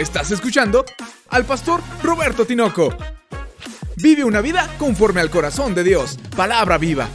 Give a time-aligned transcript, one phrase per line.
[0.00, 0.86] Estás escuchando
[1.28, 2.96] al pastor Roberto Tinoco.
[3.96, 6.18] Vive una vida conforme al corazón de Dios.
[6.34, 7.06] Palabra viva.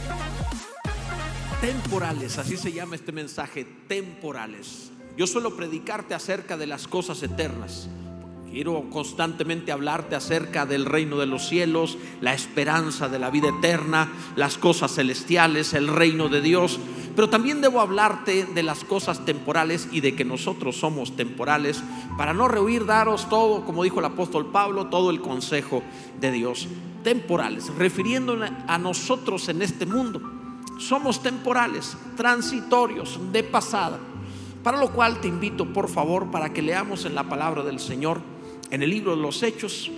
[1.60, 4.92] Temporales, así se llama este mensaje, temporales.
[5.16, 7.88] Yo suelo predicarte acerca de las cosas eternas.
[8.52, 14.12] Quiero constantemente hablarte acerca del reino de los cielos, la esperanza de la vida eterna,
[14.36, 16.78] las cosas celestiales, el reino de Dios.
[17.16, 21.82] Pero también debo hablarte de las cosas temporales y de que nosotros somos temporales
[22.18, 25.82] para no rehuir daros todo, como dijo el apóstol Pablo, todo el consejo
[26.20, 26.68] de Dios.
[27.02, 30.20] Temporales, refiriéndome a nosotros en este mundo.
[30.78, 33.98] Somos temporales, transitorios, de pasada.
[34.62, 38.20] Para lo cual te invito, por favor, para que leamos en la palabra del Señor
[38.70, 39.90] en el libro de los Hechos,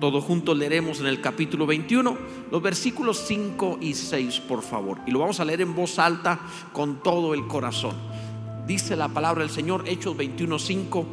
[0.00, 2.16] todos juntos leeremos en el capítulo 21
[2.50, 4.98] los versículos 5 y 6, por favor.
[5.06, 6.40] Y lo vamos a leer en voz alta
[6.72, 7.94] con todo el corazón.
[8.66, 11.06] Dice la palabra del Señor, Hechos 21, 5.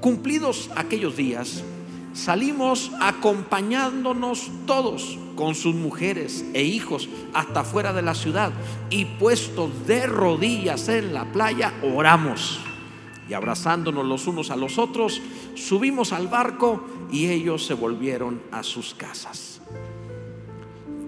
[0.00, 1.64] Cumplidos aquellos días,
[2.12, 8.52] salimos acompañándonos todos con sus mujeres e hijos hasta fuera de la ciudad
[8.90, 12.60] y puestos de rodillas en la playa, oramos
[13.28, 15.20] y abrazándonos los unos a los otros,
[15.54, 19.60] subimos al barco y ellos se volvieron a sus casas.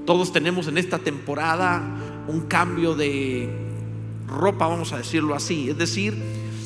[0.04, 1.82] Todos tenemos en esta temporada
[2.28, 3.48] un cambio de
[4.26, 5.70] ropa, vamos a decirlo así.
[5.70, 6.16] Es decir,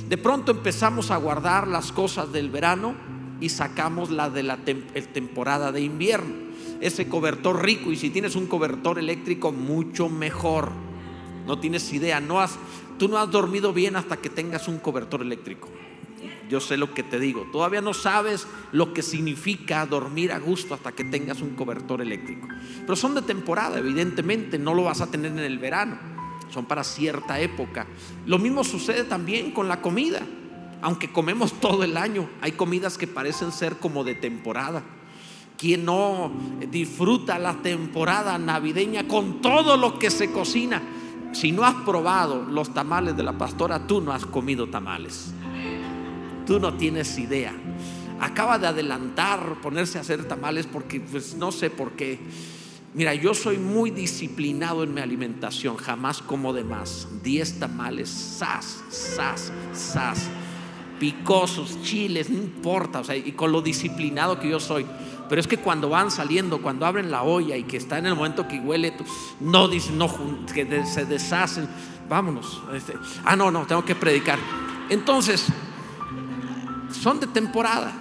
[0.08, 2.94] de pronto empezamos a guardar las cosas del verano
[3.40, 6.52] y sacamos la de la temporada de invierno.
[6.80, 10.70] Ese cobertor rico y si tienes un cobertor eléctrico mucho mejor.
[11.46, 12.56] No tienes idea, no has
[13.02, 15.68] Tú no has dormido bien hasta que tengas un cobertor eléctrico.
[16.48, 17.48] Yo sé lo que te digo.
[17.50, 22.46] Todavía no sabes lo que significa dormir a gusto hasta que tengas un cobertor eléctrico.
[22.82, 24.56] Pero son de temporada, evidentemente.
[24.56, 25.98] No lo vas a tener en el verano.
[26.54, 27.88] Son para cierta época.
[28.24, 30.20] Lo mismo sucede también con la comida.
[30.80, 34.84] Aunque comemos todo el año, hay comidas que parecen ser como de temporada.
[35.58, 36.30] Quien no
[36.70, 40.80] disfruta la temporada navideña con todo lo que se cocina
[41.32, 45.32] si no has probado los tamales de la pastora, tú no has comido tamales.
[46.46, 47.54] Tú no tienes idea.
[48.20, 52.20] Acaba de adelantar ponerse a hacer tamales porque pues no sé por qué.
[52.94, 57.08] Mira, yo soy muy disciplinado en mi alimentación, jamás como de más.
[57.22, 60.28] Diez tamales, sas, sas, sas,
[61.00, 64.84] picosos, chiles, no importa, o sea, y con lo disciplinado que yo soy.
[65.28, 68.14] Pero es que cuando van saliendo, cuando abren la olla y que está en el
[68.14, 68.94] momento que huele,
[69.40, 70.08] no dicen, no,
[70.52, 71.68] que se deshacen.
[72.08, 72.62] Vámonos.
[72.74, 72.94] Este,
[73.24, 74.38] ah, no, no, tengo que predicar.
[74.90, 75.46] Entonces,
[76.90, 77.92] son de temporada.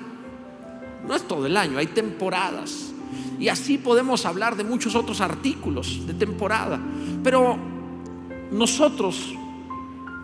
[1.08, 2.92] No es todo el año, hay temporadas.
[3.40, 6.80] Y así podemos hablar de muchos otros artículos de temporada.
[7.24, 7.58] Pero
[8.52, 9.34] nosotros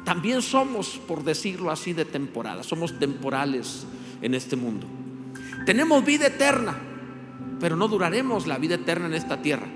[0.03, 2.63] también somos, por decirlo así, de temporada.
[2.63, 3.85] Somos temporales
[4.21, 4.85] en este mundo.
[5.67, 6.87] Tenemos vida eterna
[7.59, 9.67] pero no duraremos la vida eterna en esta tierra.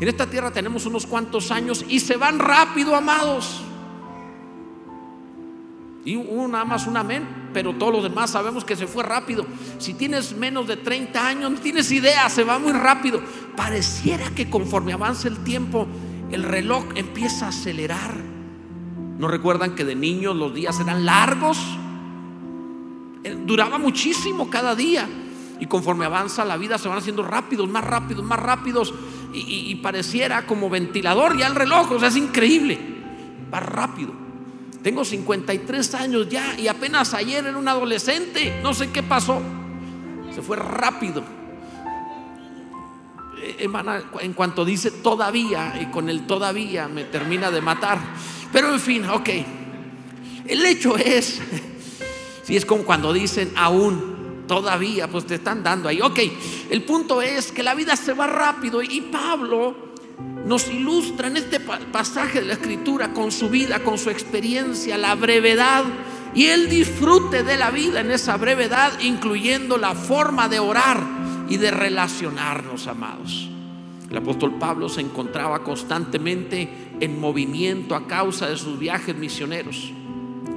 [0.00, 3.62] En esta tierra tenemos unos cuantos años y se van rápido, amados.
[6.04, 9.46] Y uno nada más un amén, pero todos los demás sabemos que se fue rápido.
[9.78, 13.22] Si tienes menos de 30 años, no tienes idea, se va muy rápido.
[13.56, 15.86] Pareciera que conforme avanza el tiempo,
[16.32, 18.14] el reloj empieza a acelerar.
[19.18, 21.58] ¿No recuerdan que de niños los días eran largos?
[23.22, 25.08] Eh, duraba muchísimo cada día.
[25.62, 28.92] Y conforme avanza la vida se van haciendo rápidos, más rápidos, más rápidos.
[29.32, 31.92] Y, pareciera como ventilador ya el reloj.
[31.92, 32.80] O sea, es increíble.
[33.54, 34.12] Va rápido.
[34.82, 38.58] Tengo 53 años ya y apenas ayer era un adolescente.
[38.60, 39.40] No sé qué pasó.
[40.34, 41.22] Se fue rápido.
[43.40, 43.68] Eh,
[44.20, 48.00] en cuanto dice todavía, y con el todavía me termina de matar.
[48.52, 49.28] Pero en fin, ok.
[50.44, 51.40] El hecho es,
[52.42, 54.11] si es como cuando dicen aún,
[54.52, 56.02] todavía, pues te están dando ahí.
[56.02, 56.18] Ok,
[56.68, 59.74] el punto es que la vida se va rápido y Pablo
[60.44, 65.14] nos ilustra en este pasaje de la escritura con su vida, con su experiencia, la
[65.14, 65.84] brevedad
[66.34, 71.02] y el disfrute de la vida en esa brevedad, incluyendo la forma de orar
[71.48, 73.48] y de relacionarnos, amados.
[74.10, 79.94] El apóstol Pablo se encontraba constantemente en movimiento a causa de sus viajes misioneros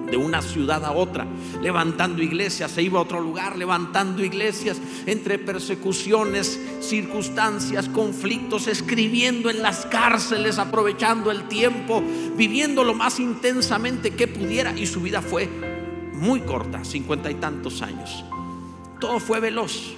[0.09, 1.25] de una ciudad a otra,
[1.61, 9.61] levantando iglesias, se iba a otro lugar, levantando iglesias entre persecuciones, circunstancias, conflictos, escribiendo en
[9.61, 12.03] las cárceles, aprovechando el tiempo,
[12.35, 15.49] viviendo lo más intensamente que pudiera y su vida fue
[16.13, 18.23] muy corta, cincuenta y tantos años.
[18.99, 19.95] Todo fue veloz.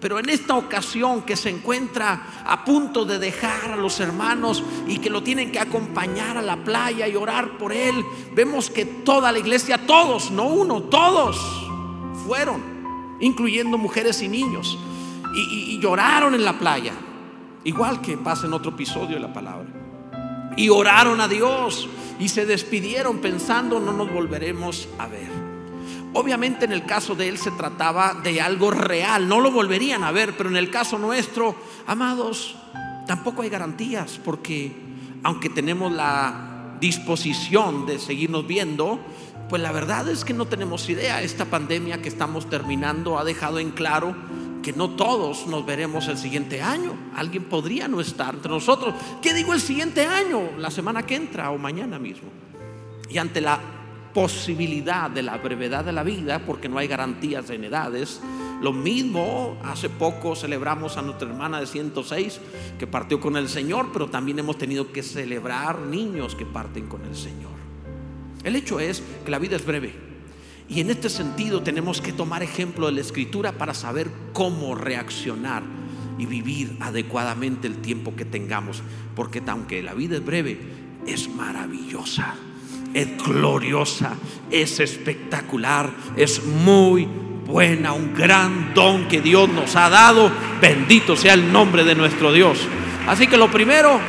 [0.00, 4.98] Pero en esta ocasión que se encuentra a punto de dejar a los hermanos y
[4.98, 8.04] que lo tienen que acompañar a la playa y orar por él,
[8.34, 11.36] vemos que toda la iglesia, todos, no uno, todos
[12.26, 12.78] fueron
[13.20, 14.78] incluyendo mujeres y niños,
[15.34, 16.92] y, lloraron en la playa,
[17.64, 19.68] igual que pasa en otro episodio de la palabra.
[20.56, 25.47] Y oraron a Dios y se despidieron pensando no nos volveremos a ver.
[26.14, 30.10] Obviamente en el caso de él se trataba de algo real, no lo volverían a
[30.10, 31.54] ver, pero en el caso nuestro,
[31.86, 32.56] amados,
[33.06, 34.72] tampoco hay garantías porque
[35.22, 39.00] aunque tenemos la disposición de seguirnos viendo,
[39.48, 41.22] pues la verdad es que no tenemos idea.
[41.22, 44.14] Esta pandemia que estamos terminando ha dejado en claro
[44.62, 46.92] que no todos nos veremos el siguiente año.
[47.16, 48.94] Alguien podría no estar entre nosotros.
[49.22, 50.50] ¿Qué digo el siguiente año?
[50.58, 52.28] La semana que entra o mañana mismo.
[53.08, 53.77] Y ante la
[54.20, 58.20] posibilidad de la brevedad de la vida, porque no hay garantías en edades,
[58.60, 62.40] lo mismo, hace poco celebramos a nuestra hermana de 106
[62.80, 67.04] que partió con el Señor, pero también hemos tenido que celebrar niños que parten con
[67.04, 67.52] el Señor.
[68.42, 69.94] El hecho es que la vida es breve
[70.68, 75.62] y en este sentido tenemos que tomar ejemplo de la escritura para saber cómo reaccionar
[76.18, 78.82] y vivir adecuadamente el tiempo que tengamos.
[79.14, 80.58] Porque aunque la vida es breve,
[81.06, 82.34] es maravillosa,
[82.94, 84.14] es gloriosa,
[84.50, 87.06] es espectacular, es muy
[87.46, 90.30] buena, un gran don que Dios nos ha dado.
[90.60, 92.58] Bendito sea el nombre de nuestro Dios.
[93.06, 94.00] Así que lo primero,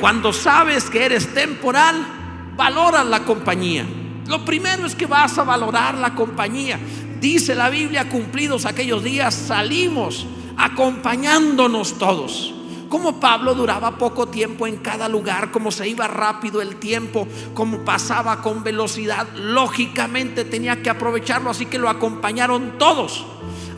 [0.00, 2.06] cuando sabes que eres temporal,
[2.56, 3.86] valora la compañía.
[4.26, 6.80] Lo primero es que vas a valorar la compañía.
[7.20, 12.55] Dice la Biblia, cumplidos aquellos días, salimos acompañándonos todos.
[12.88, 17.84] Como Pablo duraba poco tiempo en cada lugar, como se iba rápido el tiempo, como
[17.84, 23.26] pasaba con velocidad, lógicamente tenía que aprovecharlo, así que lo acompañaron todos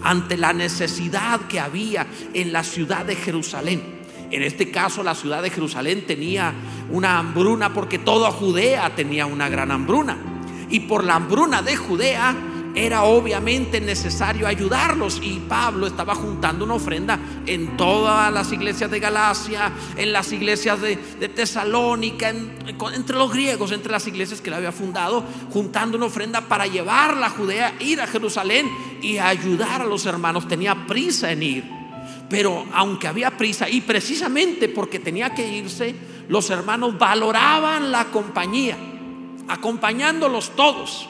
[0.03, 3.99] ante la necesidad que había en la ciudad de Jerusalén.
[4.31, 6.53] En este caso la ciudad de Jerusalén tenía
[6.91, 10.19] una hambruna porque toda Judea tenía una gran hambruna
[10.69, 12.37] y por la hambruna de Judea
[12.87, 19.01] era obviamente necesario ayudarlos y Pablo estaba juntando una ofrenda en todas las iglesias de
[19.01, 20.97] Galacia, en las iglesias de,
[21.29, 26.67] Tesalónica, entre los griegos, entre las iglesias que él había fundado, juntando una ofrenda para
[26.67, 28.71] llevarla a Judea, ir a Jerusalén
[29.03, 30.47] y ayudar a los hermanos.
[30.47, 31.65] Tenía prisa en ir,
[32.31, 35.97] pero aunque había prisa y precisamente porque tenía que irse,
[36.29, 38.77] los hermanos valoraban la compañía
[39.49, 41.09] acompañándolos todos.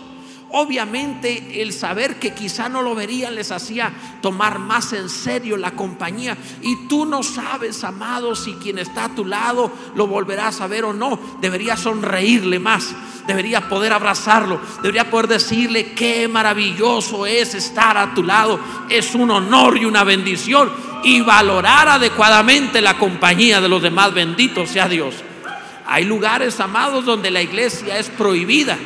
[0.51, 3.93] Obviamente el saber que quizá no lo verían les hacía
[4.23, 6.39] tomar más en serio la compañía.
[6.63, 10.87] Y tú no sabes, amado, si quien está a tu lado lo volverás a ver
[10.87, 11.19] o no.
[11.43, 12.95] Debería sonreírle más,
[13.27, 18.59] debería poder abrazarlo, debería poder decirle qué maravilloso es estar a tu lado.
[18.89, 20.89] Es un honor y una bendición.
[21.05, 24.15] Y valorar adecuadamente la compañía de los demás.
[24.15, 25.15] Bendito sea Dios.
[25.87, 28.77] Hay lugares, amados, donde la iglesia es prohibida.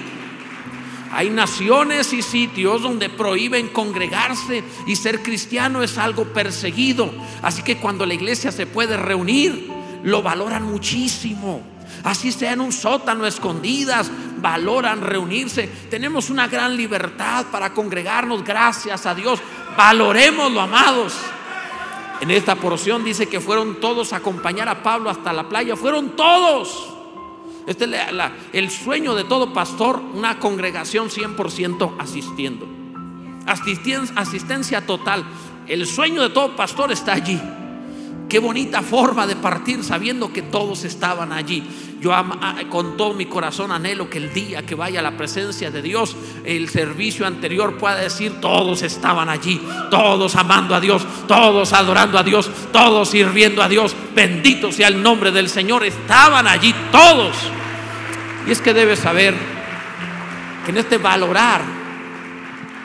[1.13, 7.13] Hay naciones y sitios donde prohíben congregarse y ser cristiano es algo perseguido.
[7.43, 9.71] Así que cuando la iglesia se puede reunir,
[10.03, 11.61] lo valoran muchísimo.
[12.03, 14.11] Así sea en un sótano escondidas,
[14.41, 15.69] valoran reunirse.
[15.91, 19.41] Tenemos una gran libertad para congregarnos, gracias a Dios.
[19.77, 21.15] Valoremoslo, amados.
[22.21, 25.77] En esta porción dice que fueron todos a acompañar a Pablo hasta la playa.
[25.77, 26.92] Fueron todos.
[27.67, 27.93] Este es
[28.53, 32.69] el sueño de todo pastor, una congregación 100% asistiendo.
[33.47, 35.25] Asistencia total.
[35.67, 37.41] El sueño de todo pastor está allí.
[38.33, 41.63] Qué bonita forma de partir sabiendo que todos estaban allí.
[42.01, 42.15] Yo
[42.71, 46.17] con todo mi corazón anhelo que el día que vaya a la presencia de Dios,
[46.43, 49.61] el servicio anterior pueda decir, todos estaban allí,
[49.91, 53.95] todos amando a Dios, todos adorando a Dios, todos sirviendo a Dios.
[54.15, 55.85] Bendito sea el nombre del Señor.
[55.85, 57.37] Estaban allí todos.
[58.47, 59.35] Y es que debes saber
[60.65, 61.61] que en este valorar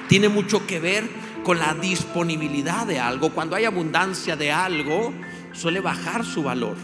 [0.10, 1.10] tiene mucho que ver
[1.42, 3.30] con la disponibilidad de algo.
[3.30, 5.13] Cuando hay abundancia de algo,
[5.58, 6.76] suele bajar su valor.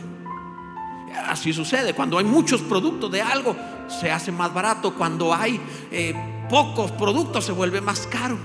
[1.28, 3.56] Así sucede, cuando hay muchos productos de algo,
[3.88, 4.96] se hace más barato.
[4.96, 5.60] Cuando hay
[5.92, 6.16] eh,
[6.50, 8.38] pocos productos, se vuelve más caro.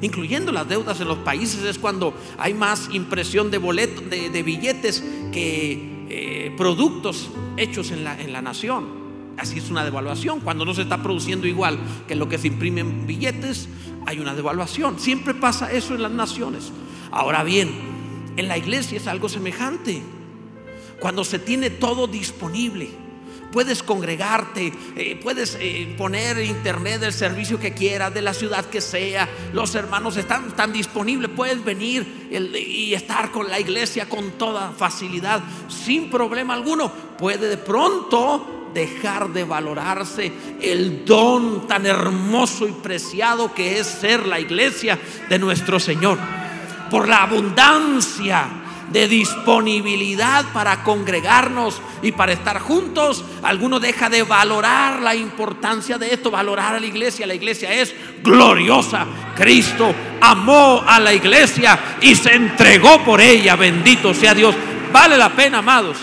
[0.00, 5.02] Incluyendo las deudas en los países, es cuando hay más impresión de de, billetes
[5.32, 9.04] que eh, productos hechos en la, en la nación.
[9.36, 10.40] Así es una devaluación.
[10.40, 13.68] Cuando no se está produciendo igual que lo que se imprimen billetes,
[14.06, 15.00] hay una devaluación.
[15.00, 16.70] Siempre pasa eso en las naciones.
[17.10, 17.93] Ahora bien,
[18.36, 20.02] en la iglesia es algo semejante.
[21.00, 22.88] Cuando se tiene todo disponible,
[23.52, 28.80] puedes congregarte, eh, puedes eh, poner internet del servicio que quieras, de la ciudad que
[28.80, 34.72] sea, los hermanos están tan disponibles, puedes venir y estar con la iglesia con toda
[34.72, 36.90] facilidad, sin problema alguno.
[37.16, 44.26] Puede de pronto dejar de valorarse el don tan hermoso y preciado que es ser
[44.26, 44.98] la iglesia
[45.28, 46.18] de nuestro Señor.
[46.90, 48.46] Por la abundancia
[48.90, 56.14] de disponibilidad para congregarnos y para estar juntos, alguno deja de valorar la importancia de
[56.14, 57.26] esto, valorar a la iglesia.
[57.26, 59.06] La iglesia es gloriosa.
[59.34, 63.56] Cristo amó a la iglesia y se entregó por ella.
[63.56, 64.54] Bendito sea Dios.
[64.92, 65.96] Vale la pena, amados.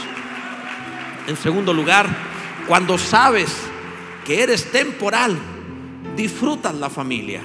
[1.28, 2.08] En segundo lugar,
[2.68, 3.56] cuando sabes
[4.26, 5.38] que eres temporal,
[6.16, 7.42] disfrutas la familia.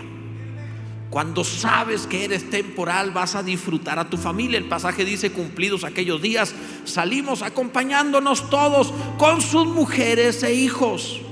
[1.17, 4.59] Cuando sabes que eres temporal, vas a disfrutar a tu familia.
[4.59, 6.55] El pasaje dice, cumplidos aquellos días,
[6.85, 11.23] salimos acompañándonos todos con sus mujeres e hijos.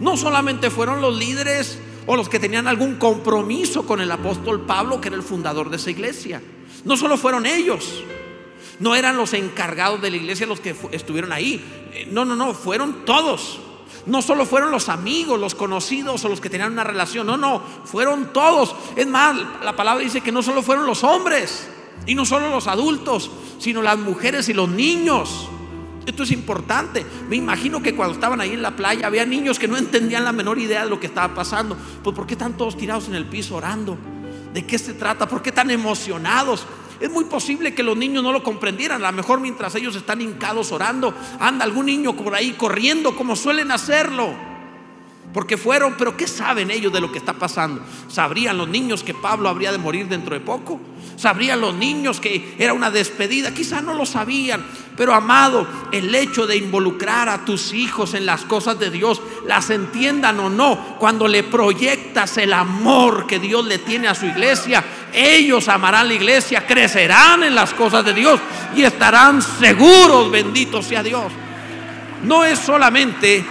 [0.00, 4.98] No solamente fueron los líderes o los que tenían algún compromiso con el apóstol Pablo,
[4.98, 6.40] que era el fundador de esa iglesia.
[6.86, 8.02] No solo fueron ellos,
[8.78, 11.62] no eran los encargados de la iglesia los que estuvieron ahí.
[11.92, 13.60] Eh, no, no, no, fueron todos.
[14.06, 17.62] No solo fueron los amigos, los conocidos o los que tenían una relación, no, no,
[17.84, 18.74] fueron todos.
[18.96, 21.68] Es más, la palabra dice que no solo fueron los hombres
[22.06, 25.48] y no solo los adultos, sino las mujeres y los niños.
[26.06, 27.06] Esto es importante.
[27.28, 30.32] Me imagino que cuando estaban ahí en la playa había niños que no entendían la
[30.32, 31.76] menor idea de lo que estaba pasando.
[32.02, 33.96] Pues ¿por qué están todos tirados en el piso orando?
[34.52, 35.28] ¿De qué se trata?
[35.28, 36.66] ¿Por qué tan emocionados?
[37.02, 39.04] Es muy posible que los niños no lo comprendieran.
[39.04, 43.34] A lo mejor mientras ellos están hincados orando, anda algún niño por ahí corriendo como
[43.34, 44.51] suelen hacerlo.
[45.32, 47.82] Porque fueron, pero ¿qué saben ellos de lo que está pasando?
[48.08, 50.78] ¿Sabrían los niños que Pablo habría de morir dentro de poco?
[51.16, 53.54] ¿Sabrían los niños que era una despedida?
[53.54, 54.64] Quizá no lo sabían.
[54.96, 59.70] Pero amado, el hecho de involucrar a tus hijos en las cosas de Dios, las
[59.70, 64.84] entiendan o no, cuando le proyectas el amor que Dios le tiene a su iglesia,
[65.14, 68.38] ellos amarán la iglesia, crecerán en las cosas de Dios
[68.76, 71.32] y estarán seguros, bendito sea Dios.
[72.24, 73.44] No es solamente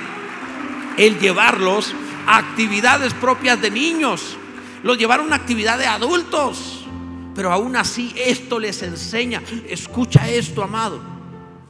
[0.97, 1.93] el llevarlos
[2.27, 4.37] a actividades propias de niños,
[4.83, 6.85] los llevaron a una actividad de adultos.
[7.33, 9.41] Pero aún así esto les enseña.
[9.67, 11.01] Escucha esto, amado.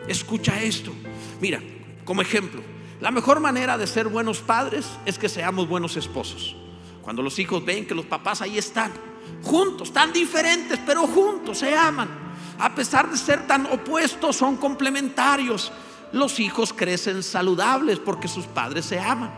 [0.07, 0.91] Escucha esto.
[1.39, 1.61] Mira,
[2.03, 2.61] como ejemplo,
[2.99, 6.55] la mejor manera de ser buenos padres es que seamos buenos esposos.
[7.01, 8.91] Cuando los hijos ven que los papás ahí están,
[9.43, 12.09] juntos, tan diferentes, pero juntos, se aman.
[12.59, 15.71] A pesar de ser tan opuestos, son complementarios
[16.11, 19.31] los hijos crecen saludables porque sus padres se aman.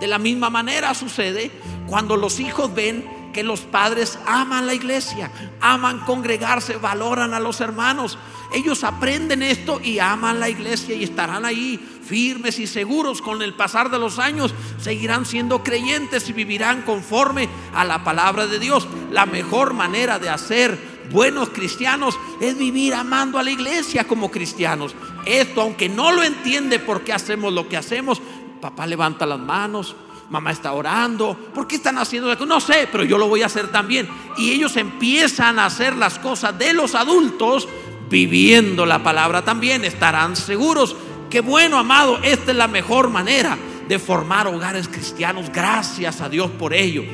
[0.00, 1.50] De la misma manera sucede
[1.86, 7.60] cuando los hijos ven que los padres aman la iglesia, aman congregarse, valoran a los
[7.60, 8.18] hermanos.
[8.52, 13.54] Ellos aprenden esto y aman la iglesia y estarán ahí firmes y seguros con el
[13.54, 14.54] pasar de los años.
[14.78, 18.86] Seguirán siendo creyentes y vivirán conforme a la palabra de Dios.
[19.10, 24.94] La mejor manera de hacer buenos cristianos es vivir amando a la iglesia como cristianos.
[25.24, 28.20] Esto, aunque no lo entiende por qué hacemos lo que hacemos,
[28.60, 29.96] papá levanta las manos,
[30.30, 32.46] mamá está orando, ¿por qué están haciendo eso?
[32.46, 34.08] No sé, pero yo lo voy a hacer también.
[34.36, 37.68] Y ellos empiezan a hacer las cosas de los adultos
[38.08, 40.96] viviendo la palabra también, estarán seguros.
[41.28, 45.50] Que bueno, amado, esta es la mejor manera de formar hogares cristianos.
[45.52, 47.04] Gracias a Dios por ello.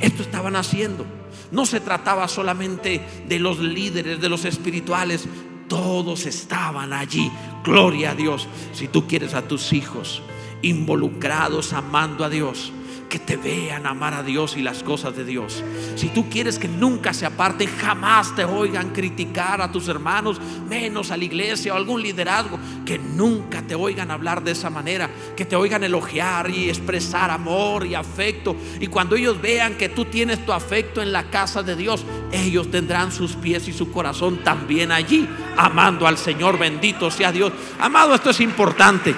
[0.00, 1.17] Esto estaban haciendo.
[1.50, 5.26] No se trataba solamente de los líderes, de los espirituales,
[5.68, 7.30] todos estaban allí.
[7.64, 8.48] Gloria a Dios.
[8.72, 10.22] Si tú quieres a tus hijos
[10.62, 12.72] involucrados amando a Dios,
[13.08, 15.62] que te vean amar a Dios y las cosas de Dios.
[15.96, 21.10] Si tú quieres que nunca se aparten, jamás te oigan criticar a tus hermanos, menos
[21.10, 25.44] a la iglesia o algún liderazgo, que nunca te oigan hablar de esa manera, que
[25.44, 28.56] te oigan elogiar y expresar amor y afecto.
[28.80, 32.70] Y cuando ellos vean que tú tienes tu afecto en la casa de Dios, ellos
[32.70, 37.52] tendrán sus pies y su corazón también allí, amando al Señor, bendito sea Dios.
[37.80, 39.14] Amado, esto es importante.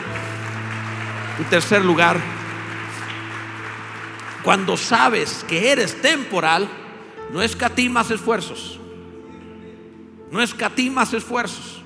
[1.38, 2.39] En tercer lugar,
[4.42, 6.68] cuando sabes que eres temporal,
[7.32, 8.78] no escatimas esfuerzos.
[10.30, 11.82] No escatimas esfuerzos.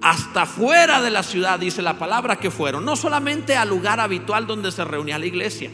[0.00, 2.84] Hasta fuera de la ciudad, dice la palabra que fueron.
[2.84, 5.70] No solamente al lugar habitual donde se reunía la iglesia.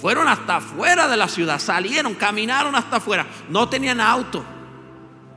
[0.00, 1.58] Fueron hasta fuera de la ciudad.
[1.58, 3.26] Salieron, caminaron hasta afuera.
[3.48, 4.44] No tenían auto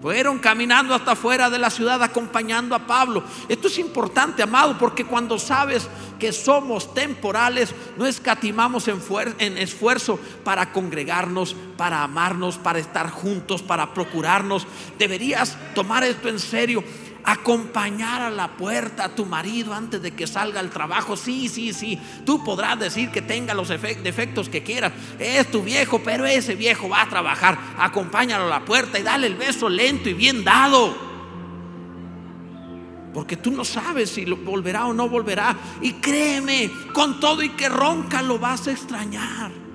[0.02, 3.24] fueron caminando hasta afuera de la ciudad acompañando a Pablo.
[3.48, 5.88] Esto es importante, amado, porque cuando sabes
[6.18, 9.02] que somos temporales, no escatimamos en,
[9.40, 14.66] en, esfuerzo para congregarnos, para amarnos, para estar juntos, para procurarnos.
[14.98, 16.84] Deberías tomar esto en serio
[17.32, 21.16] acompañar a la puerta a tu marido antes de que salga al trabajo.
[21.16, 22.00] Sí, sí, sí.
[22.26, 24.94] Tú podrás decir que tenga los defectos que quieras.
[25.20, 27.58] Es tu viejo, pero ese viejo va a trabajar.
[27.78, 31.10] Acompáñalo a la puerta y dale el beso lento y bien dado.
[33.14, 35.56] Porque tú no sabes si volverá o no volverá.
[35.82, 39.69] Y créeme, con todo y que ronca lo vas a extrañar.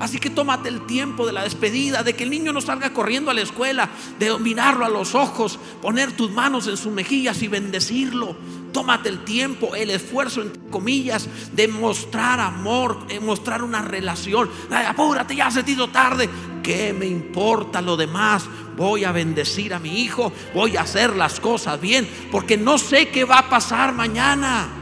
[0.00, 3.30] Así que tómate el tiempo de la despedida, de que el niño no salga corriendo
[3.30, 7.48] a la escuela, de mirarlo a los ojos, poner tus manos en sus mejillas y
[7.48, 8.34] bendecirlo.
[8.72, 14.48] Tómate el tiempo, el esfuerzo, entre comillas, de mostrar amor, de mostrar una relación.
[14.70, 16.30] apúrate, ya ha sido tarde.
[16.62, 18.44] ¿Qué me importa lo demás?
[18.78, 23.08] Voy a bendecir a mi hijo, voy a hacer las cosas bien, porque no sé
[23.10, 24.79] qué va a pasar mañana.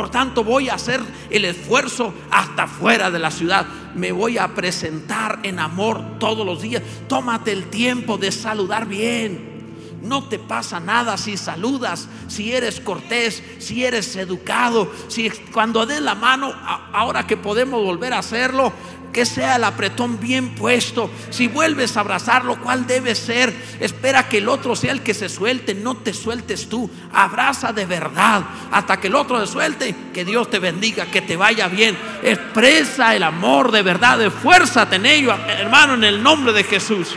[0.00, 3.66] Por tanto, voy a hacer el esfuerzo hasta fuera de la ciudad.
[3.94, 6.82] Me voy a presentar en amor todos los días.
[7.06, 9.98] Tómate el tiempo de saludar bien.
[10.00, 16.00] No te pasa nada si saludas, si eres cortés, si eres educado, si cuando des
[16.00, 16.50] la mano,
[16.94, 18.72] ahora que podemos volver a hacerlo,
[19.12, 21.10] que sea el apretón bien puesto.
[21.30, 23.54] Si vuelves a abrazarlo, ¿cuál debe ser?
[23.80, 26.90] Espera que el otro sea el que se suelte, no te sueltes tú.
[27.12, 29.94] Abraza de verdad hasta que el otro se suelte.
[30.12, 31.96] Que Dios te bendiga, que te vaya bien.
[32.22, 37.16] Expresa el amor de verdad, esfuérzate en ello, hermano, en el nombre de Jesús.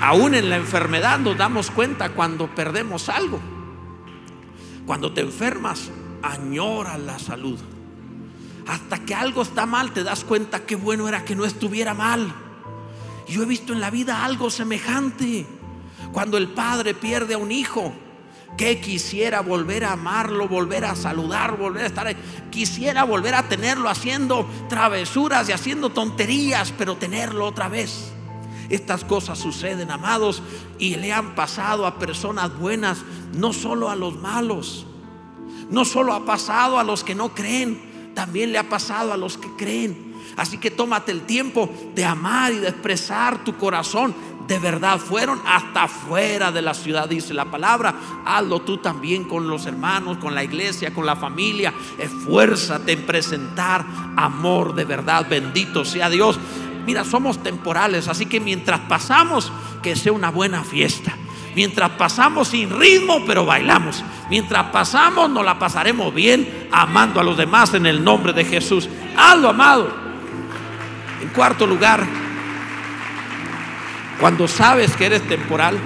[0.00, 3.40] Aún en la enfermedad nos damos cuenta cuando perdemos algo.
[4.84, 5.90] Cuando te enfermas,
[6.32, 7.58] añora la salud.
[8.66, 12.32] Hasta que algo está mal, te das cuenta que bueno era que no estuviera mal.
[13.28, 15.46] Yo he visto en la vida algo semejante.
[16.12, 17.92] Cuando el padre pierde a un hijo,
[18.56, 22.16] que quisiera volver a amarlo, volver a saludar, volver a estar ahí.
[22.50, 28.12] Quisiera volver a tenerlo haciendo travesuras y haciendo tonterías, pero tenerlo otra vez.
[28.70, 30.42] Estas cosas suceden, amados,
[30.78, 32.98] y le han pasado a personas buenas,
[33.34, 34.86] no solo a los malos.
[35.70, 39.36] No solo ha pasado a los que no creen, también le ha pasado a los
[39.36, 40.14] que creen.
[40.36, 44.14] Así que tómate el tiempo de amar y de expresar tu corazón.
[44.48, 47.94] De verdad, fueron hasta afuera de la ciudad, dice la palabra.
[48.26, 51.72] Hazlo tú también con los hermanos, con la iglesia, con la familia.
[51.98, 55.26] Esfuérzate en presentar amor de verdad.
[55.28, 56.38] Bendito sea Dios.
[56.84, 59.50] Mira, somos temporales, así que mientras pasamos,
[59.82, 61.16] que sea una buena fiesta.
[61.54, 64.02] Mientras pasamos sin ritmo, pero bailamos.
[64.28, 68.88] Mientras pasamos, nos la pasaremos bien amando a los demás en el nombre de Jesús.
[69.16, 69.88] Hazlo, amado.
[71.22, 72.04] En cuarto lugar,
[74.20, 75.78] cuando sabes que eres temporal,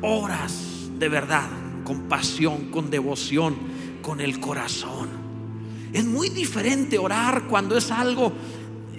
[0.00, 1.48] oras de verdad,
[1.84, 3.56] con pasión, con devoción,
[4.02, 5.08] con el corazón.
[5.92, 8.32] Es muy diferente orar cuando es algo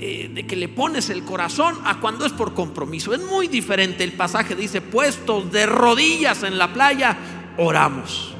[0.05, 3.13] eh, de que le pones el corazón a cuando es por compromiso.
[3.13, 4.03] Es muy diferente.
[4.03, 7.15] El pasaje dice, puestos de rodillas en la playa,
[7.57, 8.33] oramos.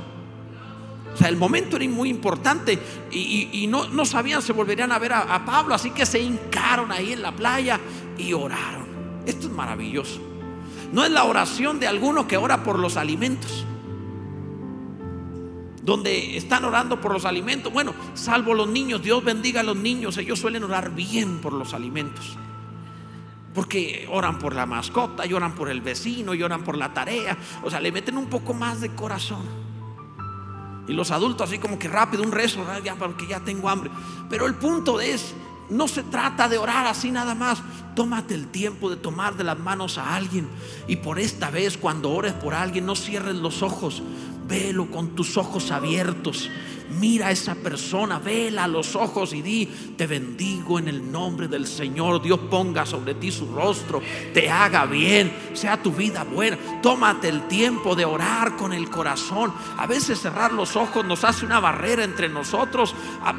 [1.14, 2.78] O sea, el momento era muy importante
[3.12, 6.92] y, no, no, sabían si volverían a ver a, a Pablo, así que se hincaron
[6.92, 7.80] ahí en la playa
[8.18, 9.22] y oraron.
[9.26, 10.20] Esto es maravilloso.
[10.92, 13.66] No es la oración de alguno que ora por los alimentos
[15.84, 17.72] donde están orando por los alimentos.
[17.72, 21.74] Bueno, salvo los niños, Dios bendiga a los niños, ellos suelen orar bien por los
[21.74, 22.38] alimentos.
[23.54, 27.38] Porque oran por la mascota, lloran por el vecino, lloran por la tarea.
[27.64, 29.44] O sea, le meten un poco más de corazón.
[30.88, 33.92] Y los adultos así como que rápido, un rezo, ya porque ya tengo hambre.
[34.30, 35.36] Pero el punto es,
[35.70, 37.62] no se trata de orar así nada más.
[37.96, 40.48] Tómate el tiempo de tomar de las manos a alguien.
[40.88, 44.02] Y por esta vez, cuando ores por alguien, no cierres los ojos.
[44.48, 46.50] Velo con tus ojos abiertos.
[47.00, 49.66] Mira a esa persona, vela los ojos y di,
[49.98, 52.22] te bendigo en el nombre del Señor.
[52.22, 54.02] Dios ponga sobre ti su rostro,
[54.34, 56.58] te haga bien, sea tu vida buena.
[56.82, 59.54] Tómate el tiempo de orar con el corazón.
[59.78, 62.94] A veces cerrar los ojos nos hace una barrera entre nosotros.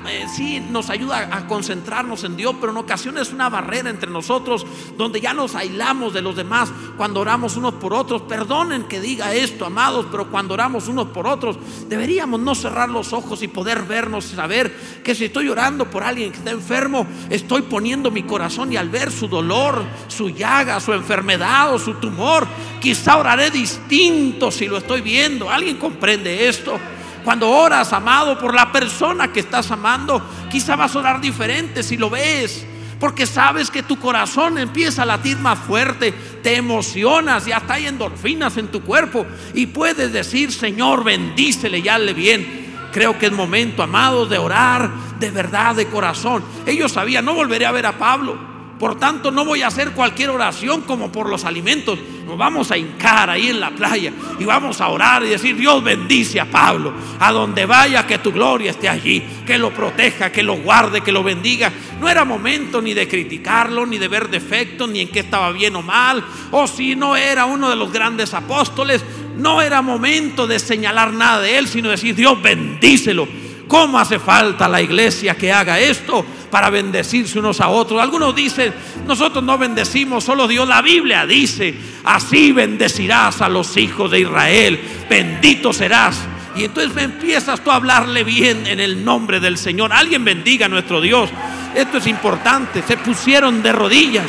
[0.09, 4.11] Eh, sí, nos ayuda a concentrarnos en Dios, pero en ocasiones es una barrera entre
[4.11, 8.23] nosotros donde ya nos aislamos de los demás cuando oramos unos por otros.
[8.23, 13.13] Perdonen que diga esto, amados, pero cuando oramos unos por otros, deberíamos no cerrar los
[13.13, 17.63] ojos y poder vernos saber que si estoy orando por alguien que está enfermo, estoy
[17.63, 22.47] poniendo mi corazón y al ver su dolor, su llaga, su enfermedad o su tumor,
[22.81, 25.51] quizá oraré distinto si lo estoy viendo.
[25.51, 26.79] ¿Alguien comprende esto?
[27.25, 31.97] Cuando oras, amado, por la persona que estás amando, quizá vas a orar diferente si
[31.97, 32.67] lo ves.
[33.05, 37.85] Porque sabes que tu corazón empieza a latir más fuerte, te emocionas y hasta hay
[37.85, 42.88] endorfinas en tu cuerpo y puedes decir, Señor, bendícele y hazle bien.
[42.95, 44.90] Creo que es momento, amados, de orar
[45.21, 46.43] de verdad, de corazón.
[46.64, 48.54] Ellos sabían, no volveré a ver a Pablo
[48.85, 51.99] Por tanto, no voy a hacer cualquier oración como por los alimentos.
[52.27, 55.83] Nos vamos a hincar ahí en la playa y vamos a orar y decir, Dios
[55.83, 56.92] bendice a Pablo.
[57.18, 59.25] A donde vaya, que tu gloria esté allí.
[59.47, 61.73] Que lo proteja, que lo guarde, que lo bendiga.
[61.99, 65.75] No era momento ni de criticarlo, ni de ver defectos, ni en qué estaba bien
[65.77, 66.23] o mal.
[66.51, 69.03] O si no era uno de los grandes apóstoles,
[69.38, 73.27] no era momento de señalar nada de él, sino decir, Dios bendícelo.
[73.68, 78.00] ¿Cómo hace falta la iglesia que haga esto para bendecirse unos a otros?
[78.00, 78.74] Algunos dicen,
[79.07, 80.68] nosotros no bendecimos, solo Dios.
[80.68, 81.74] La Biblia dice,
[82.05, 86.20] así bendecirás a los hijos de Israel, bendito serás.
[86.57, 89.92] Y entonces empiezas tú a hablarle bien en el nombre del Señor.
[89.92, 91.31] Alguien bendiga a nuestro Dios.
[91.74, 92.83] Esto es importante.
[92.83, 94.29] Se pusieron de rodillas.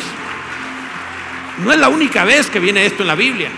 [1.64, 3.52] No es la única vez que viene esto en la Biblia.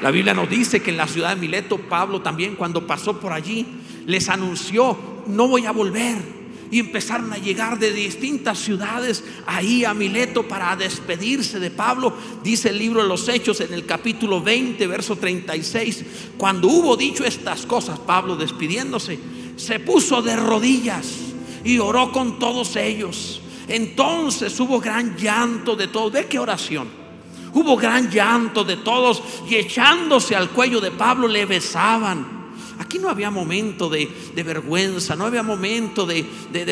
[0.00, 3.32] La Biblia nos dice que en la ciudad de Mileto, Pablo también cuando pasó por
[3.32, 3.66] allí,
[4.06, 6.38] les anunció, no voy a volver.
[6.70, 12.14] Y empezaron a llegar de distintas ciudades ahí a Mileto para despedirse de Pablo.
[12.44, 16.04] Dice el libro de los Hechos en el capítulo 20, verso 36.
[16.36, 19.18] Cuando hubo dicho estas cosas, Pablo despidiéndose,
[19.56, 21.08] se puso de rodillas
[21.64, 23.40] y oró con todos ellos.
[23.66, 26.12] Entonces hubo gran llanto de todos.
[26.12, 27.07] ¿De qué oración?
[27.52, 32.38] Hubo gran llanto de todos y echándose al cuello de Pablo le besaban.
[32.78, 36.24] Aquí no había momento de, vergüenza, no había momento de,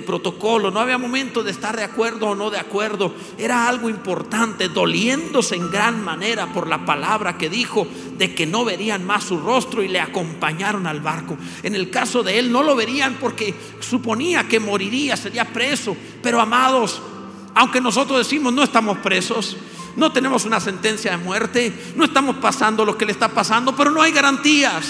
[0.07, 3.13] protocolo, no había momento de estar de acuerdo o no de acuerdo.
[3.37, 8.65] Era algo importante, doliéndose en gran manera por la palabra que dijo de que no
[8.65, 11.37] verían más su rostro y le acompañaron al barco.
[11.65, 15.97] En el caso de él no lo verían porque suponía que moriría, sería preso.
[16.23, 17.03] Pero amados,
[17.57, 19.57] aunque nosotros decimos no estamos presos,
[19.97, 23.91] no tenemos una sentencia de muerte, no estamos pasando lo que le está pasando, pero
[23.91, 24.85] no hay garantías.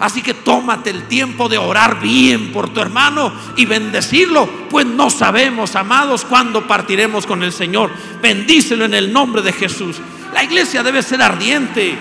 [0.00, 5.10] Así que tómate el tiempo de orar bien por tu hermano y bendecirlo, pues no
[5.10, 7.90] sabemos, amados, cuándo partiremos con el Señor.
[8.22, 10.00] Bendícelo en el nombre de Jesús.
[10.32, 11.98] La iglesia debe ser ardiente.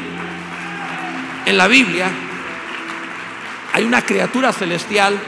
[1.46, 2.10] En la Biblia
[3.74, 5.20] hay una criatura celestial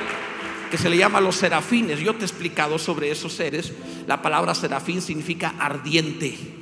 [0.71, 1.99] que se le llama los serafines.
[1.99, 3.73] Yo te he explicado sobre esos seres.
[4.07, 6.60] La palabra serafín significa ardiente.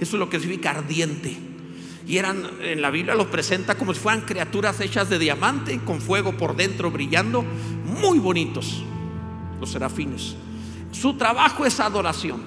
[0.00, 1.36] Eso es lo que significa ardiente.
[2.06, 6.00] Y eran, en la Biblia los presenta como si fueran criaturas hechas de diamante, con
[6.00, 7.44] fuego por dentro brillando,
[7.84, 8.82] muy bonitos,
[9.60, 10.34] los serafines.
[10.90, 12.40] Su trabajo es adoración.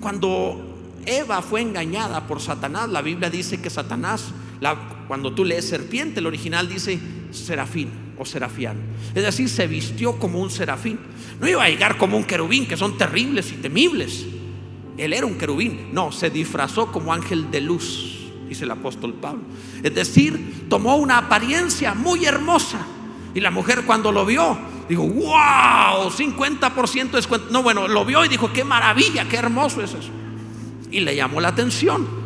[0.00, 4.32] Cuando Eva fue engañada por Satanás, la Biblia dice que Satanás,
[5.06, 6.98] cuando tú lees serpiente, el original dice
[7.30, 8.78] serafín o serafián.
[9.14, 10.98] Es decir, se vistió como un serafín.
[11.40, 14.26] No iba a llegar como un querubín, que son terribles y temibles.
[14.98, 15.90] Él era un querubín.
[15.92, 19.42] No, se disfrazó como ángel de luz, dice el apóstol Pablo.
[19.82, 22.84] Es decir, tomó una apariencia muy hermosa.
[23.34, 24.58] Y la mujer cuando lo vio,
[24.88, 27.48] dijo, wow, 50% descuento.
[27.50, 30.10] No, bueno, lo vio y dijo, qué maravilla, qué hermoso es eso.
[30.90, 32.18] Y le llamó la atención.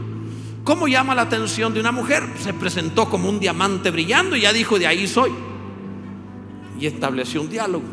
[0.64, 2.22] ¿Cómo llama la atención de una mujer?
[2.38, 5.32] Se presentó como un diamante brillando y ya dijo, de ahí soy.
[6.80, 7.85] Y estableció un diálogo.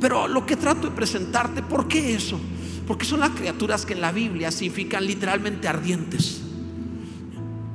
[0.00, 2.38] Pero lo que trato de presentarte, ¿por qué eso?
[2.86, 6.42] Porque son las criaturas que en la Biblia significan literalmente ardientes.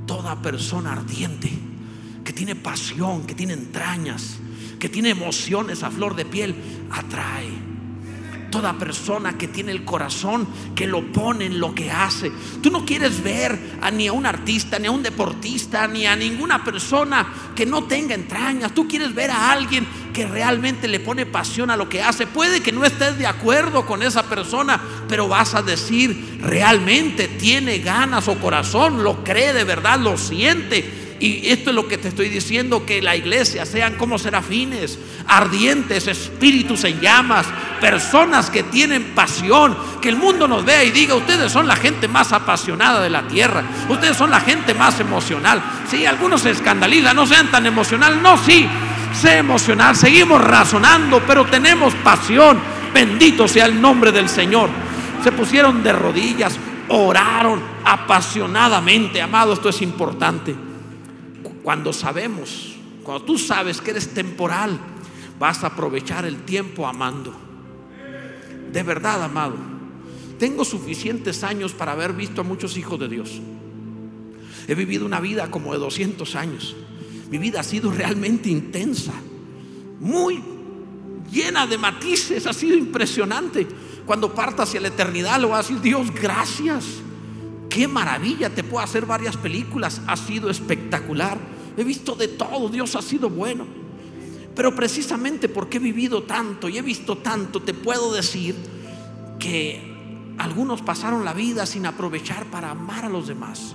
[0.06, 1.52] Toda persona ardiente,
[2.24, 4.38] que tiene pasión, que tiene entrañas,
[4.80, 6.56] que tiene emociones a flor de piel,
[6.92, 7.71] atrae
[8.52, 12.32] toda persona que tiene el corazón que lo pone en lo que hace.
[12.62, 16.16] Tú no quieres ver a ni a un artista, ni a un deportista, ni a
[16.16, 18.74] ninguna persona que no tenga entrañas.
[18.74, 22.28] Tú quieres ver a alguien que realmente le pone pasión a lo que hace.
[22.28, 27.80] Puede que no estés de acuerdo con esa persona, pero vas a decir, realmente tiene
[27.80, 32.08] ganas o corazón, lo cree de verdad, lo siente y esto es lo que te
[32.08, 37.46] estoy diciendo, que la iglesia sean como serafines, ardientes, espíritus en llamas,
[37.80, 42.08] personas que tienen pasión, que el mundo nos vea y diga, ustedes son la gente
[42.08, 45.62] más apasionada de la tierra, ustedes son la gente más emocional.
[45.88, 48.68] Sí, algunos se escandalizan, no sean tan emocional, no, sí,
[49.14, 52.60] sé emocional, seguimos razonando, pero tenemos pasión.
[52.96, 54.72] Bendito sea el nombre del Señor.
[55.24, 56.58] Se pusieron de rodillas,
[56.88, 60.71] oraron apasionadamente, amado, esto es importante.
[61.64, 64.80] Cuando sabemos, cuando tú sabes que eres temporal,
[65.40, 67.34] vas a aprovechar el tiempo amando.
[68.72, 69.56] De verdad, amado.
[70.40, 73.42] Tengo suficientes años para haber visto a muchos hijos de Dios.
[74.68, 76.76] He vivido una vida como de 200 años.
[77.30, 79.14] Mi vida ha sido realmente intensa,
[80.00, 80.42] muy
[81.32, 83.68] llena de matices, ha sido impresionante.
[84.06, 86.86] Cuando parta hacia la eternidad, le voy a decir, Dios, gracias.
[87.72, 91.40] Qué maravilla, te puedo hacer varias películas, ha sido espectacular.
[91.78, 93.66] He visto de todo, Dios ha sido bueno.
[94.54, 98.58] Pero precisamente porque he vivido tanto y he visto tanto, te puedo decir
[99.40, 103.74] que algunos pasaron la vida sin aprovechar para amar a los demás.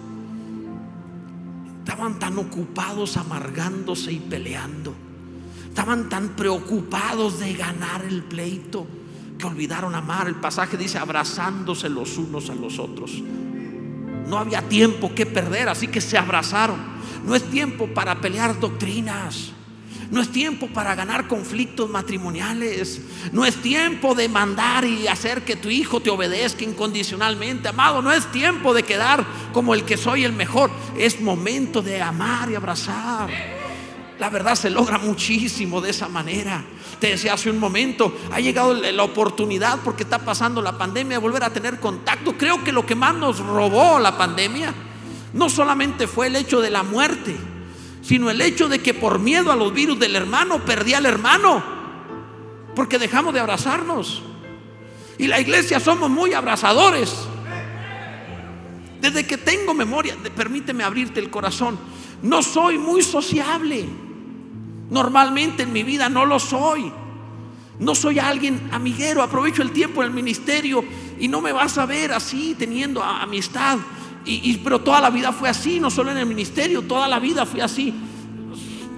[1.78, 4.94] Estaban tan ocupados amargándose y peleando.
[5.70, 8.86] Estaban tan preocupados de ganar el pleito
[9.38, 10.28] que olvidaron amar.
[10.28, 13.22] El pasaje dice abrazándose los unos a los otros.
[14.26, 16.78] No había tiempo que perder, así que se abrazaron.
[17.24, 19.52] No es tiempo para pelear doctrinas.
[20.10, 23.00] No es tiempo para ganar conflictos matrimoniales.
[23.32, 27.68] No es tiempo de mandar y hacer que tu hijo te obedezca incondicionalmente.
[27.68, 30.70] Amado, no es tiempo de quedar como el que soy el mejor.
[30.96, 33.55] Es momento de amar y abrazar.
[34.18, 36.64] La verdad se logra muchísimo de esa manera.
[36.98, 41.22] Te decía hace un momento, ha llegado la oportunidad porque está pasando la pandemia de
[41.22, 42.36] volver a tener contacto.
[42.38, 44.72] Creo que lo que más nos robó la pandemia
[45.34, 47.36] no solamente fue el hecho de la muerte,
[48.00, 51.62] sino el hecho de que por miedo a los virus del hermano perdí al hermano,
[52.74, 54.22] porque dejamos de abrazarnos.
[55.18, 57.14] Y la iglesia somos muy abrazadores.
[59.00, 61.78] Desde que tengo memoria, permíteme abrirte el corazón,
[62.22, 64.05] no soy muy sociable.
[64.90, 66.92] Normalmente en mi vida no lo soy.
[67.78, 70.82] No soy alguien amiguero, aprovecho el tiempo en el ministerio
[71.18, 73.78] y no me vas a ver así teniendo amistad.
[74.24, 77.46] Y, pero toda la vida fue así, no solo en el ministerio, toda la vida
[77.46, 77.94] fue así.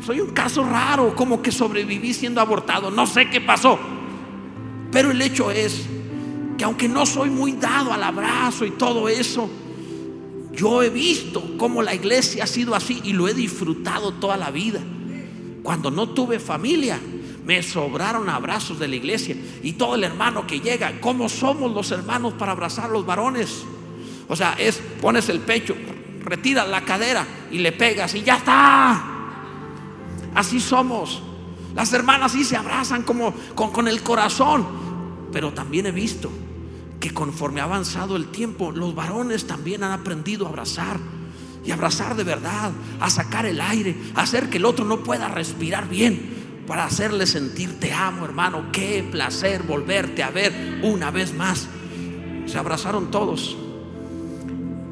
[0.07, 3.79] Soy un caso raro, como que sobreviví siendo abortado, no sé qué pasó.
[4.90, 5.87] Pero el hecho es
[6.57, 9.51] que aunque no soy muy dado al abrazo y todo eso,
[10.53, 14.51] yo he visto cómo la iglesia ha sido así y lo he disfrutado toda la
[14.51, 14.81] vida.
[15.68, 16.98] Cuando no tuve familia,
[17.44, 21.90] me sobraron abrazos de la iglesia y todo el hermano que llega, ¿cómo somos los
[21.90, 23.64] hermanos para abrazar a los varones?
[24.28, 25.76] O sea, es pones el pecho,
[26.24, 29.04] retiras la cadera y le pegas y ya está.
[30.35, 31.22] Así somos.
[31.74, 34.66] Las hermanas sí se abrazan como con, con el corazón,
[35.31, 36.31] pero también he visto
[36.98, 40.98] que conforme ha avanzado el tiempo, los varones también han aprendido a abrazar
[41.68, 45.28] y abrazar de verdad, a sacar el aire, a hacer que el otro no pueda
[45.28, 51.35] respirar bien, para hacerle sentir te amo, hermano, qué placer volverte a ver una vez
[51.35, 51.68] más.
[52.46, 53.54] Se abrazaron todos.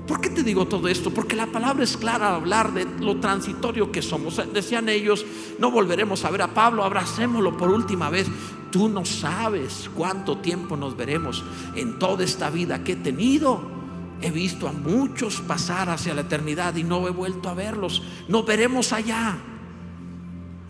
[0.07, 1.15] ¿Por qué te digo todo esto?
[1.15, 4.39] Porque la palabra es clara al hablar de lo transitorio que somos.
[4.53, 5.25] Decían ellos,
[5.59, 8.27] no volveremos a ver a Pablo, abracémoslo por última vez.
[8.71, 11.43] Tú no sabes cuánto tiempo nos veremos
[11.75, 13.76] en toda esta vida que he tenido.
[14.20, 18.02] He visto a muchos pasar hacia la eternidad y no he vuelto a verlos.
[18.29, 19.37] Nos veremos allá.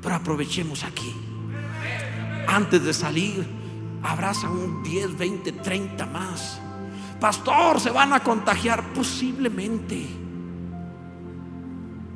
[0.02, 1.14] Pero aprovechemos aquí.
[2.48, 3.46] Antes de salir,
[4.02, 6.60] abraza un 10, 20, 30 más.
[7.20, 10.06] Pastor, se van a contagiar posiblemente.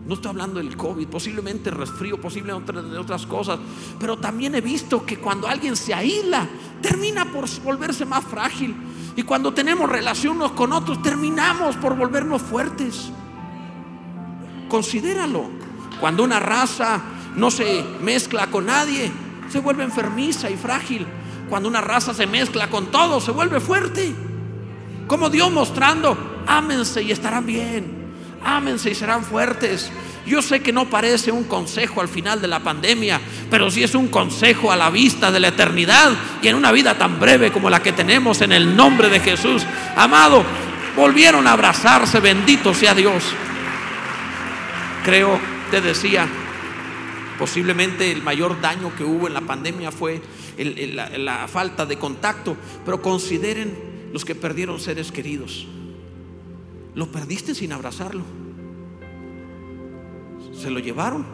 [0.06, 3.60] No estoy hablando del COVID, posiblemente resfrío, posiblemente otras cosas.
[3.98, 6.48] Pero también he visto que cuando alguien se aísla,
[6.82, 8.74] termina por volverse más frágil.
[9.16, 13.10] Y cuando tenemos relación unos con otros, terminamos por volvernos fuertes.
[14.68, 15.50] Considéralo.
[16.00, 17.00] Cuando una raza
[17.36, 19.12] no se mezcla con nadie,
[19.50, 21.06] se vuelve enfermiza y frágil.
[21.48, 24.14] Cuando una raza se mezcla con todo, se vuelve fuerte.
[25.06, 28.00] Como Dios mostrando, ámense y estarán bien.
[28.44, 29.90] Ámense y serán fuertes.
[30.26, 33.94] Yo sé que no parece un consejo al final de la pandemia, pero sí es
[33.94, 37.70] un consejo a la vista de la eternidad y en una vida tan breve como
[37.70, 39.64] la que tenemos en el nombre de Jesús.
[39.96, 40.44] Amado,
[40.96, 43.24] volvieron a abrazarse, bendito sea Dios.
[45.04, 46.28] Creo, te decía,
[47.38, 50.20] posiblemente el mayor daño que hubo en la pandemia fue
[50.58, 53.74] la, la falta de contacto, pero consideren
[54.12, 55.66] los que perdieron seres queridos.
[56.94, 58.39] Lo perdiste sin abrazarlo.
[60.60, 61.24] Se lo llevaron.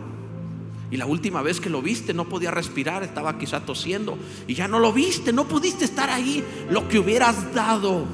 [0.90, 4.16] Y la última vez que lo viste no podía respirar, estaba quizá tosiendo.
[4.46, 6.44] Y ya no lo viste, no pudiste estar ahí.
[6.70, 8.04] Lo que hubieras dado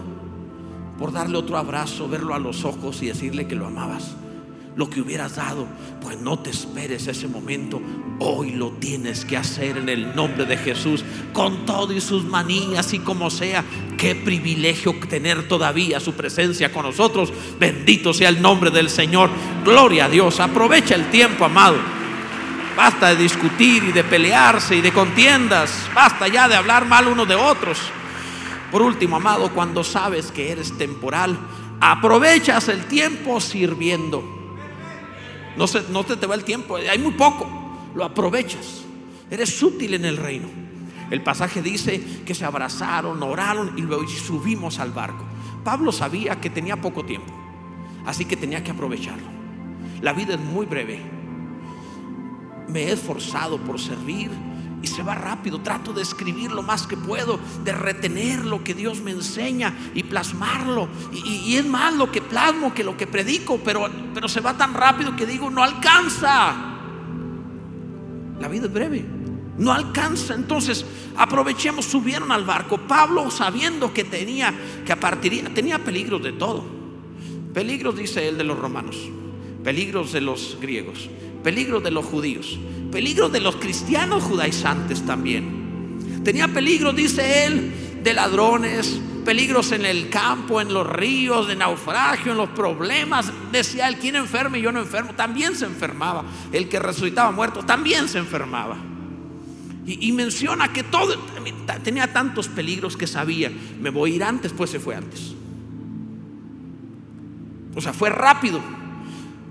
[0.98, 4.16] por darle otro abrazo, verlo a los ojos y decirle que lo amabas
[4.74, 5.66] lo que hubieras dado,
[6.00, 7.80] pues no te esperes ese momento.
[8.18, 12.92] Hoy lo tienes que hacer en el nombre de Jesús, con todo y sus manías
[12.94, 13.64] y como sea.
[13.98, 17.32] Qué privilegio tener todavía su presencia con nosotros.
[17.58, 19.30] Bendito sea el nombre del Señor.
[19.64, 20.40] Gloria a Dios.
[20.40, 21.76] Aprovecha el tiempo, amado.
[22.76, 25.88] Basta de discutir y de pelearse y de contiendas.
[25.94, 27.78] Basta ya de hablar mal unos de otros.
[28.70, 31.38] Por último, amado, cuando sabes que eres temporal,
[31.80, 34.41] aprovechas el tiempo sirviendo.
[35.56, 37.48] No se, no te, te va el tiempo, hay muy poco,
[37.94, 38.84] lo aprovechas.
[39.30, 40.48] Eres útil en el reino.
[41.10, 45.24] El pasaje dice que se abrazaron, oraron y luego subimos al barco.
[45.62, 47.32] Pablo sabía que tenía poco tiempo,
[48.06, 49.26] así que tenía que aprovecharlo.
[50.00, 51.00] La vida es muy breve.
[52.68, 54.30] Me he esforzado por servir
[54.82, 55.60] y se va rápido.
[55.60, 60.02] Trato de escribir lo más que puedo, de retener lo que Dios me enseña y
[60.02, 60.88] plasmarlo.
[61.12, 64.74] Y, es más lo que plasmo que lo que predico, pero, pero se va tan
[64.74, 66.54] rápido que digo, no alcanza.
[68.40, 69.04] La vida es breve,
[69.56, 70.34] no alcanza.
[70.34, 70.84] Entonces
[71.16, 72.78] aprovechemos, subieron al barco.
[72.78, 74.52] Pablo sabiendo que tenía,
[74.84, 76.82] que a partir, tenía peligros de todo.
[77.54, 78.96] Peligros, dice él, de los romanos,
[79.62, 81.10] peligros de los griegos,
[81.42, 82.58] peligros de los judíos,
[82.90, 86.22] peligros de los cristianos judaizantes también.
[86.24, 92.32] Tenía peligros, dice él, de ladrones, peligros en el campo, en los ríos, de naufragio,
[92.32, 93.32] en los problemas.
[93.50, 95.14] Decía él, ¿quién enferma y yo no enfermo?
[95.14, 96.24] También se enfermaba.
[96.52, 98.76] El que resucitaba muerto también se enfermaba.
[99.84, 101.16] Y, y, menciona que todo
[101.82, 103.50] tenía tantos peligros que sabía,
[103.80, 105.34] me voy a ir antes, pues se fue antes.
[107.74, 108.60] O sea, fue rápido.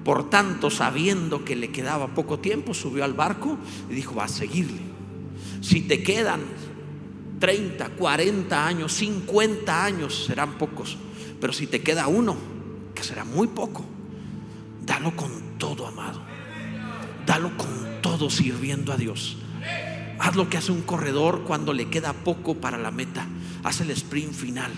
[0.03, 3.57] Por tanto, sabiendo que le quedaba poco tiempo, subió al barco
[3.89, 4.81] y dijo, va a seguirle.
[5.61, 6.41] Si te quedan
[7.39, 10.97] 30, 40 años, 50 años, serán pocos.
[11.39, 12.35] Pero si te queda uno,
[12.95, 13.85] que será muy poco,
[14.85, 16.21] dalo con todo, amado.
[17.25, 19.37] Dalo con todo sirviendo a Dios.
[20.17, 23.27] Haz lo que hace un corredor cuando le queda poco para la meta.
[23.63, 24.71] Haz el sprint final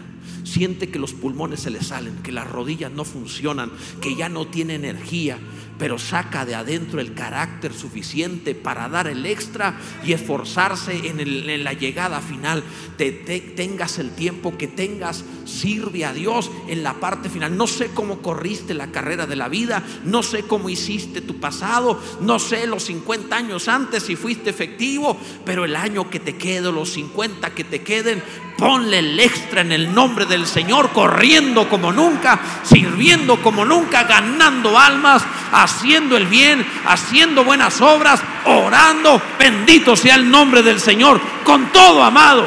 [0.43, 4.47] siente que los pulmones se le salen, que las rodillas no funcionan, que ya no
[4.47, 5.39] tiene energía,
[5.83, 11.73] pero saca de adentro el carácter suficiente para dar el extra y esforzarse en, la
[11.73, 12.63] llegada final.
[12.95, 17.57] Te, tengas el tiempo que tengas, sirve a Dios en la parte final.
[17.57, 22.01] No sé cómo corriste la carrera de la vida, no sé cómo hiciste tu pasado,
[22.21, 26.71] no sé los 50 años antes si fuiste efectivo, pero el año que te quede,
[26.71, 28.23] los 50 que te queden,
[28.57, 34.79] ponle el extra en el nombre del Señor, corriendo como nunca, sirviendo como nunca, ganando
[34.79, 39.21] almas haciendo el bien, haciendo buenas obras, orando.
[39.37, 41.21] Bendito sea el nombre del Señor.
[41.45, 42.45] Con todo, amado.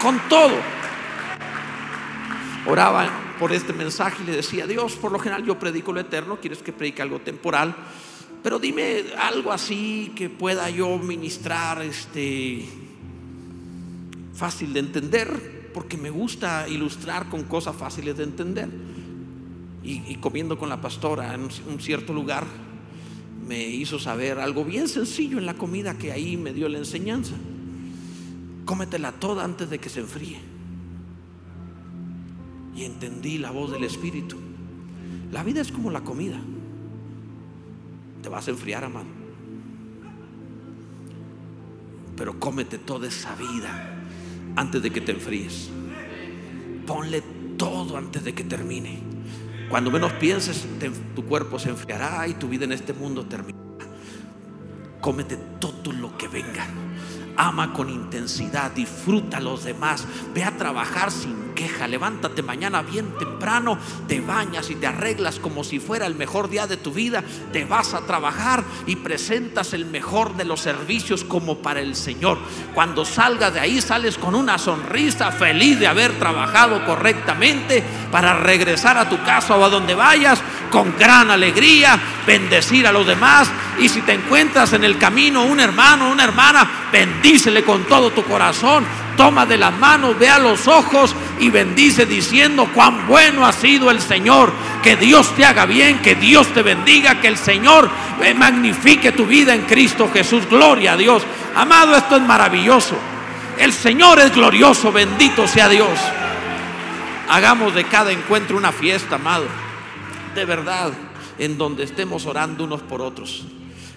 [0.00, 0.56] Con todo.
[2.66, 6.38] Oraba por este mensaje y le decía, Dios, por lo general yo predico lo eterno,
[6.40, 7.74] quieres que predique algo temporal,
[8.42, 12.68] pero dime algo así que pueda yo ministrar este
[14.34, 18.68] fácil de entender, porque me gusta ilustrar con cosas fáciles de entender
[19.82, 22.46] y, comiendo con la pastora en un cierto lugar,
[23.50, 27.34] me hizo saber algo bien sencillo en la comida que ahí me dio la enseñanza.
[28.64, 30.38] Cómetela toda antes de que se enfríe.
[32.76, 34.36] Y entendí la voz del Espíritu.
[35.32, 36.40] La vida es como la comida.
[38.22, 39.06] Te vas a enfriar, amado.
[42.16, 43.96] Pero cómete toda esa vida
[44.54, 45.70] antes de que te enfríes.
[46.86, 47.22] Ponle
[47.56, 49.00] todo antes de que termine.
[49.70, 50.66] Cuando menos pienses,
[51.14, 53.60] tu cuerpo se enfriará y tu vida en este mundo terminará.
[55.00, 56.66] Cómete todo lo que venga
[57.36, 63.12] ama con intensidad, disfruta a los demás, ve a trabajar sin queja, levántate mañana bien
[63.18, 67.22] temprano, te bañas y te arreglas como si fuera el mejor día de tu vida,
[67.52, 72.38] te vas a trabajar y presentas el mejor de los servicios como para el Señor.
[72.74, 78.96] Cuando salgas de ahí sales con una sonrisa feliz de haber trabajado correctamente para regresar
[78.96, 80.40] a tu casa o a donde vayas
[80.70, 85.60] con gran alegría, bendecir a los demás y si te encuentras en el camino un
[85.60, 88.84] hermano, una hermana, bendícele con todo tu corazón.
[89.16, 93.90] Toma de las manos, ve a los ojos y bendice diciendo cuán bueno ha sido
[93.90, 94.52] el Señor.
[94.82, 97.90] Que Dios te haga bien, que Dios te bendiga, que el Señor
[98.22, 100.48] eh, magnifique tu vida en Cristo Jesús.
[100.48, 101.22] Gloria a Dios.
[101.54, 102.96] Amado, esto es maravilloso.
[103.58, 105.98] El Señor es glorioso, bendito sea Dios.
[107.28, 109.44] Hagamos de cada encuentro una fiesta, amado.
[110.34, 110.92] De verdad,
[111.38, 113.44] en donde estemos orando unos por otros.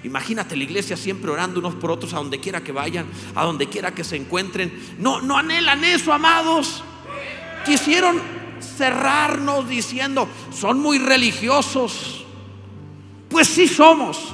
[0.04, 3.68] Imagínate la iglesia siempre orando unos por otros a donde quiera que vayan, a donde
[3.68, 4.96] quiera que se encuentren.
[5.00, 6.84] No, no anhelan eso, amados.
[7.66, 8.22] Quisieron
[8.78, 12.26] cerrarnos diciendo, son muy religiosos.
[13.30, 14.34] Pues sí somos.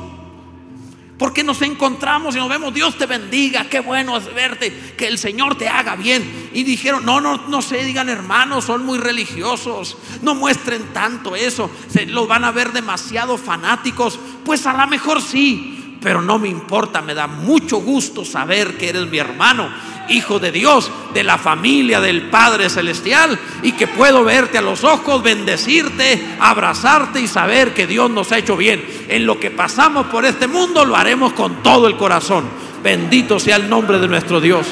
[1.19, 5.17] Porque nos encontramos y nos vemos, Dios te bendiga, qué bueno es verte, que el
[5.17, 6.49] Señor te haga bien.
[6.53, 11.69] Y dijeron, no, no, no se digan hermanos, son muy religiosos, no muestren tanto eso,
[11.89, 14.17] se los van a ver demasiado fanáticos.
[14.45, 18.89] Pues a lo mejor sí, pero no me importa, me da mucho gusto saber que
[18.89, 19.69] eres mi hermano
[20.09, 24.83] hijo de Dios, de la familia del Padre Celestial, y que puedo verte a los
[24.83, 28.83] ojos, bendecirte, abrazarte y saber que Dios nos ha hecho bien.
[29.08, 32.45] En lo que pasamos por este mundo lo haremos con todo el corazón.
[32.83, 34.67] Bendito sea el nombre de nuestro Dios.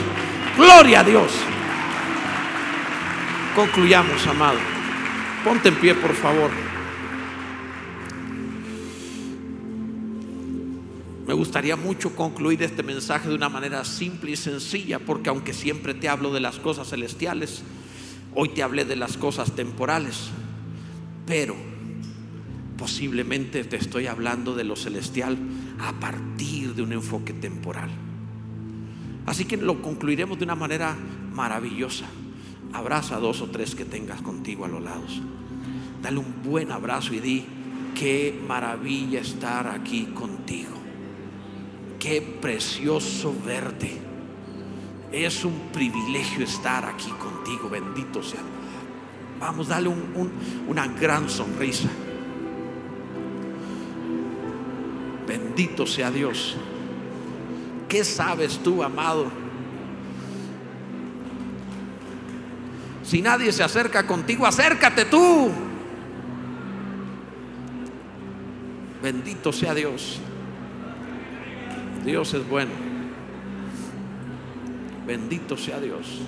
[0.57, 1.31] Gloria a Dios.
[3.55, 4.57] Concluyamos, amado.
[5.43, 6.66] Ponte en pie, por favor.
[11.27, 15.93] Me gustaría mucho concluir este mensaje de una manera simple y sencilla, porque aunque siempre
[15.93, 17.63] te hablo de las cosas celestiales,
[18.33, 20.29] hoy te hablé de las cosas temporales,
[21.25, 21.53] pero
[22.77, 25.37] posiblemente te estoy hablando de lo celestial
[25.79, 27.89] a partir de un enfoque temporal.
[29.25, 30.95] Así que lo concluiremos de una manera
[31.33, 32.05] maravillosa.
[32.71, 35.21] Abraza a dos o tres que tengas contigo a los lados.
[36.01, 37.45] Dale un buen abrazo y di,
[37.95, 40.76] qué maravilla estar aquí contigo.
[42.07, 43.97] Qué precioso verte.
[45.11, 47.69] Es un privilegio estar aquí contigo.
[47.69, 48.39] Bendito sea.
[49.41, 50.31] Vamos, dale un, un,
[50.69, 51.89] una gran sonrisa.
[55.27, 56.55] Bendito sea Dios.
[57.89, 59.25] ¿Qué sabes tú, amado?
[63.03, 65.51] Si nadie se acerca contigo, acércate tú.
[69.03, 70.21] Bendito sea Dios.
[72.07, 72.71] Dios es bueno.
[75.05, 76.21] Bendito sea Dios.